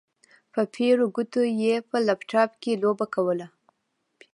[0.53, 3.47] په پېړو ګوتو يې په لپټاپ کې لوبه کوله.